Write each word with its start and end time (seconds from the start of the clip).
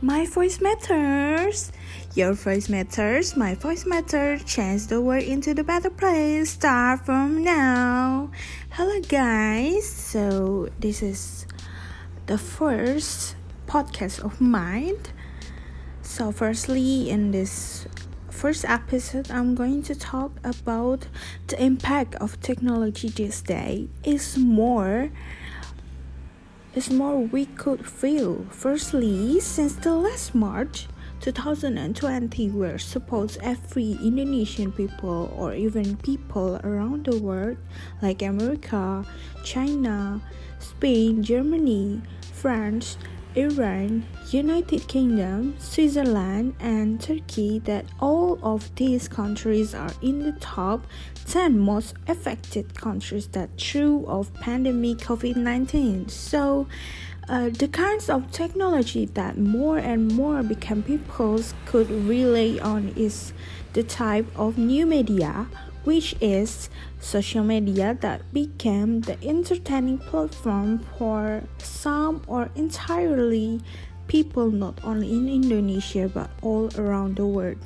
My 0.00 0.26
voice 0.26 0.60
matters. 0.60 1.72
Your 2.14 2.32
voice 2.32 2.68
matters. 2.68 3.36
My 3.36 3.56
voice 3.56 3.84
matters. 3.84 4.44
Change 4.44 4.86
the 4.86 5.00
world 5.00 5.24
into 5.24 5.54
the 5.54 5.64
better 5.64 5.90
place. 5.90 6.50
Start 6.50 7.04
from 7.04 7.42
now. 7.42 8.30
Hello, 8.70 9.00
guys. 9.08 9.88
So, 9.88 10.68
this 10.78 11.02
is 11.02 11.48
the 12.26 12.38
first 12.38 13.34
podcast 13.66 14.20
of 14.20 14.40
mine. 14.40 14.98
So, 16.02 16.30
firstly, 16.30 17.10
in 17.10 17.32
this 17.32 17.88
first 18.30 18.64
episode, 18.66 19.32
I'm 19.32 19.56
going 19.56 19.82
to 19.82 19.96
talk 19.96 20.30
about 20.44 21.08
the 21.48 21.60
impact 21.60 22.14
of 22.22 22.40
technology 22.40 23.08
this 23.08 23.42
day. 23.42 23.88
Is 24.04 24.38
more 24.38 25.10
is 26.78 26.90
more 26.90 27.18
we 27.18 27.44
could 27.58 27.84
feel. 27.84 28.46
Firstly, 28.50 29.40
since 29.40 29.74
the 29.74 29.92
last 29.92 30.32
March 30.32 30.86
2020, 31.18 32.50
where 32.50 32.78
suppose 32.78 33.36
every 33.42 33.98
Indonesian 33.98 34.70
people 34.70 35.34
or 35.36 35.54
even 35.54 35.96
people 35.96 36.60
around 36.62 37.06
the 37.06 37.18
world, 37.18 37.56
like 38.00 38.22
America, 38.22 39.04
China, 39.42 40.22
Spain, 40.60 41.20
Germany, 41.20 42.00
France, 42.32 42.96
Iran, 43.38 44.04
United 44.32 44.88
Kingdom, 44.88 45.54
Switzerland, 45.60 46.56
and 46.58 47.00
Turkey 47.00 47.60
that 47.60 47.84
all 48.00 48.40
of 48.42 48.74
these 48.74 49.06
countries 49.06 49.76
are 49.76 49.92
in 50.02 50.18
the 50.18 50.32
top 50.40 50.84
10 51.26 51.56
most 51.56 51.94
affected 52.08 52.74
countries 52.74 53.28
that 53.28 53.56
true 53.56 54.04
of 54.08 54.34
pandemic 54.34 54.98
COVID-19. 54.98 56.10
So 56.10 56.66
uh, 57.28 57.50
the 57.50 57.68
kinds 57.68 58.10
of 58.10 58.28
technology 58.32 59.06
that 59.14 59.38
more 59.38 59.78
and 59.78 60.10
more 60.12 60.42
become 60.42 60.82
peoples 60.82 61.54
could 61.64 61.88
rely 61.90 62.58
on 62.60 62.88
is 62.96 63.32
the 63.74 63.84
type 63.84 64.26
of 64.34 64.58
new 64.58 64.84
media 64.84 65.46
which 65.88 66.14
is 66.20 66.68
social 67.00 67.42
media 67.42 67.96
that 68.02 68.20
became 68.34 69.00
the 69.08 69.16
entertaining 69.24 69.96
platform 69.96 70.84
for 70.98 71.42
some 71.56 72.20
or 72.26 72.50
entirely 72.56 73.58
people 74.06 74.50
not 74.50 74.76
only 74.84 75.08
in 75.08 75.26
Indonesia 75.30 76.04
but 76.12 76.28
all 76.42 76.68
around 76.76 77.16
the 77.16 77.24
world. 77.24 77.56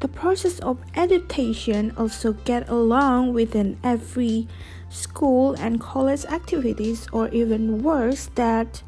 The 0.00 0.08
process 0.08 0.60
of 0.60 0.84
adaptation 0.96 1.96
also 1.96 2.36
get 2.44 2.68
along 2.68 3.32
within 3.32 3.80
every 3.82 4.46
school 4.90 5.56
and 5.56 5.80
college 5.80 6.26
activities 6.26 7.08
or 7.10 7.32
even 7.32 7.80
worse 7.80 8.28
that 8.36 8.82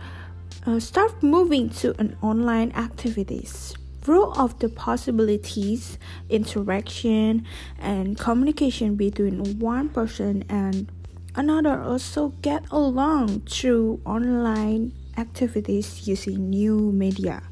uh, 0.67 0.79
start 0.79 1.23
moving 1.23 1.71
to 1.81 1.97
an 1.99 2.21
online 2.21 2.71
activities 2.77 3.80
role 4.07 4.33
of 4.39 4.59
the 4.59 4.69
possibilities, 4.69 5.99
interaction, 6.29 7.47
and 7.79 8.19
communication 8.19 8.97
between 8.97 9.59
one 9.59 9.89
person 9.89 10.45
and 10.49 10.91
another 11.37 11.81
also 11.83 12.31
get 12.43 12.65
along 12.71 13.41
through 13.43 14.01
online 14.05 14.93
activities 15.17 16.09
using 16.09 16.51
new 16.51 16.93
media. 16.93 17.43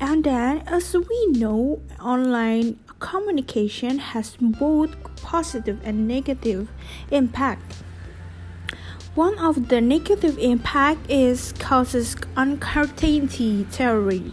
And 0.00 0.24
then, 0.24 0.62
as 0.66 0.94
we 0.94 1.26
know, 1.26 1.80
online 2.00 2.78
communication 3.00 3.98
has 3.98 4.36
both 4.38 4.90
positive 5.16 5.80
and 5.84 6.06
negative 6.06 6.68
impact. 7.10 7.82
One 9.14 9.36
of 9.38 9.68
the 9.68 9.80
negative 9.80 10.38
impact 10.38 11.10
is 11.10 11.52
causes 11.58 12.14
uncertainty 12.36 13.64
theory. 13.64 14.32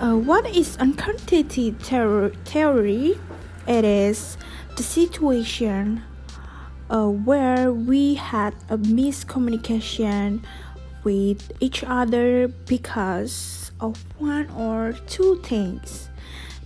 Uh, 0.00 0.16
what 0.16 0.46
is 0.56 0.78
uncertainty 0.80 1.72
theory? 1.72 3.20
It 3.68 3.84
is 3.84 4.38
the 4.74 4.82
situation 4.82 6.02
uh, 6.88 7.06
where 7.06 7.70
we 7.70 8.14
had 8.14 8.54
a 8.70 8.78
miscommunication 8.78 10.42
with 11.04 11.52
each 11.60 11.84
other 11.84 12.48
because 12.48 13.72
of 13.78 14.02
one 14.16 14.48
or 14.56 14.94
two 15.06 15.36
things. 15.42 16.08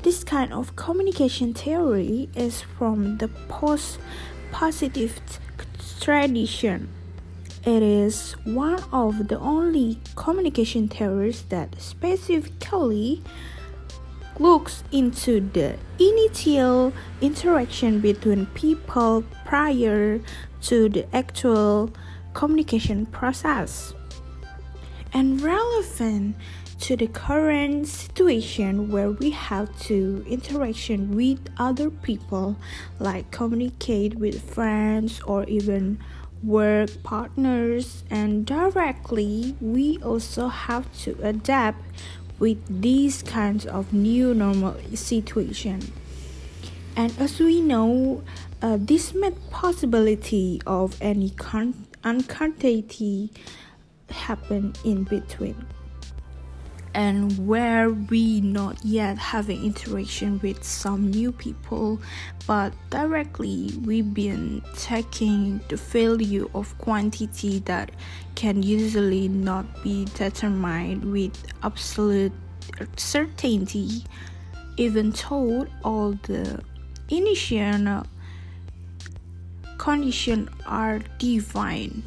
This 0.03 0.22
kind 0.22 0.53
of 0.53 0.77
communication 0.77 1.55
theory 1.55 2.28
is 2.37 2.62
from 2.62 3.19
the 3.19 3.27
post 3.49 3.99
positive 4.53 5.19
tradition. 6.01 6.89
It 7.67 7.83
is 7.83 8.33
one 8.45 8.83
of 8.93 9.29
the 9.29 9.39
only 9.39 9.99
communication 10.17 10.87
theories 10.87 11.45
that 11.49 11.81
specifically 11.81 13.23
looks 14.39 14.85
into 14.93 15.41
the 15.41 15.79
initial 15.99 16.93
interaction 17.23 18.01
between 18.01 18.45
people 18.53 19.25
prior 19.47 20.21
to 20.63 20.89
the 20.91 21.07
actual 21.17 21.91
communication 22.35 23.07
process. 23.07 23.95
And 25.15 25.41
relevant 25.41 26.37
to 26.81 26.97
the 26.97 27.07
current 27.07 27.87
situation 27.87 28.91
where 28.91 29.11
we 29.13 29.31
have 29.31 29.75
to 29.79 30.23
interaction 30.29 31.13
with 31.13 31.39
other 31.57 31.89
people 31.89 32.57
like 32.99 33.31
communicate 33.31 34.17
with 34.17 34.43
friends 34.53 35.23
or 35.23 35.45
even 35.45 35.99
work 36.44 37.03
partners 37.03 38.05
and 38.10 38.47
directly 38.47 39.56
we 39.60 39.99
also 40.03 40.49
have 40.49 40.93
to 40.99 41.16
adapt 41.22 41.82
with 42.38 42.59
these 42.82 43.22
kinds 43.22 43.65
of 43.65 43.93
new 43.93 44.34
normal 44.34 44.77
situation. 44.94 45.81
And 46.97 47.16
as 47.19 47.38
we 47.41 47.60
know 47.60 48.22
uh, 48.60 48.78
this 48.81 49.15
made 49.15 49.37
possibility 49.50 50.60
of 50.66 50.97
any 51.00 51.31
con- 51.31 51.87
uncertainty 52.03 53.31
happen 54.10 54.75
in 54.84 55.04
between 55.04 55.66
and 56.94 57.47
where 57.47 57.91
we 57.91 58.41
not 58.41 58.82
yet 58.84 59.19
having 59.19 59.65
interaction 59.65 60.38
with 60.43 60.62
some 60.62 61.10
new 61.10 61.32
people 61.32 62.00
but 62.47 62.72
directly 62.91 63.71
we've 63.84 64.15
been 64.15 64.62
taking 64.77 65.60
the 65.69 65.77
value 65.77 66.49
of 66.54 66.77
quantity 66.78 67.59
that 67.60 67.91
can 68.34 68.62
usually 68.62 69.28
not 69.28 69.65
be 69.83 70.04
determined 70.15 71.04
with 71.10 71.33
absolute 71.62 72.33
certainty. 72.97 74.04
Even 74.77 75.10
though 75.10 75.66
all 75.84 76.12
the 76.25 76.60
initial 77.09 78.04
conditions 79.78 80.49
are 80.66 80.99
defined 81.19 82.03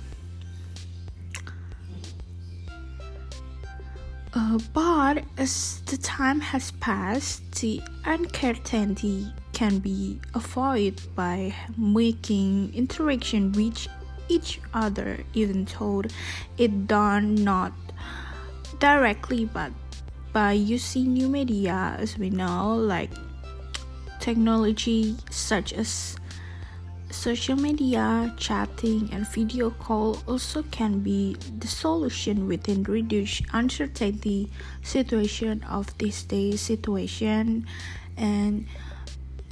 Uh, 4.37 4.59
but 4.71 5.23
as 5.39 5.81
the 5.87 5.97
time 5.97 6.39
has 6.39 6.69
passed, 6.77 7.41
the 7.59 7.81
uncertainty 8.05 9.25
can 9.51 9.79
be 9.79 10.21
avoided 10.35 11.01
by 11.15 11.51
making 11.75 12.71
interaction 12.75 13.51
with 13.53 13.87
each 14.29 14.61
other, 14.75 15.25
even 15.33 15.65
though 15.65 16.03
it 16.55 16.85
done 16.85 17.33
not 17.33 17.73
directly, 18.77 19.45
but 19.45 19.71
by 20.33 20.51
using 20.51 21.13
new 21.13 21.27
media, 21.27 21.97
as 21.97 22.15
we 22.19 22.29
know, 22.29 22.75
like 22.75 23.09
technology 24.19 25.17
such 25.31 25.73
as 25.73 26.15
Social 27.09 27.56
media, 27.56 28.33
chatting, 28.38 29.09
and 29.13 29.25
video 29.27 29.69
call 29.69 30.19
also 30.27 30.62
can 30.63 31.00
be 31.00 31.38
the 31.59 31.68
solution 31.68 32.48
within 32.48 32.83
reduce 32.83 33.42
uncertainty 33.54 34.51
situation 34.83 35.63
of 35.63 35.98
this 36.00 36.24
day 36.24 36.56
situation 36.57 37.65
and 38.18 38.68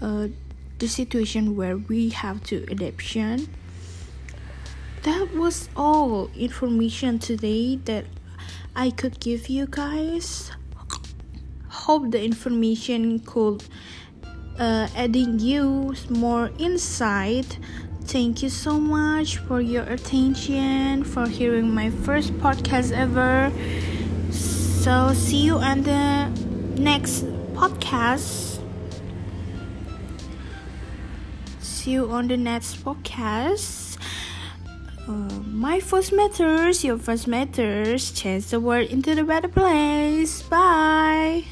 uh, 0.02 0.28
the 0.80 0.88
situation 0.88 1.56
where 1.56 1.78
we 1.78 2.10
have 2.10 2.44
to 2.44 2.66
adaptation. 2.70 3.48
That 5.04 5.34
was 5.34 5.70
all 5.78 6.30
information 6.36 7.20
today 7.20 7.78
that 7.86 8.06
I 8.76 8.90
could 8.90 9.20
give 9.22 9.48
you 9.48 9.68
guys. 9.68 10.52
Hope 11.70 12.12
the 12.12 12.22
information 12.22 13.20
could 13.20 13.64
uh, 14.60 14.88
adding 14.96 15.40
you 15.40 15.94
more 16.10 16.52
insight. 16.58 17.60
Thank 18.06 18.44
you 18.44 18.50
so 18.50 18.80
much 18.80 19.38
for 19.38 19.62
your 19.62 19.84
attention, 19.84 21.04
for 21.04 21.28
hearing 21.28 21.74
my 21.74 21.90
first 21.90 22.34
podcast 22.38 22.92
ever. 22.92 23.52
So, 24.32 25.14
see 25.14 25.42
you 25.42 25.58
on 25.58 25.82
the 25.82 26.30
next 26.80 27.26
podcast. 27.54 28.62
See 31.60 31.92
you 31.92 32.10
on 32.12 32.28
the 32.28 32.38
next 32.38 32.84
podcast. 32.84 33.98
Uh, 35.08 35.12
my 35.46 35.80
first 35.80 36.14
matters, 36.14 36.84
your 36.84 36.98
first 36.98 37.28
matters. 37.28 38.12
Change 38.12 38.48
the 38.48 38.60
world 38.60 38.90
into 38.90 39.16
the 39.16 39.24
better 39.24 39.48
place. 39.48 40.42
Bye. 40.44 41.46